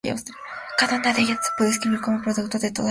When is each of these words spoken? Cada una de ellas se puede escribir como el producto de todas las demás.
Cada 0.79 0.95
una 0.95 1.13
de 1.13 1.21
ellas 1.21 1.37
se 1.43 1.51
puede 1.59 1.69
escribir 1.69 2.01
como 2.01 2.17
el 2.17 2.23
producto 2.23 2.57
de 2.57 2.57
todas 2.57 2.63
las 2.63 2.73
demás. 2.73 2.79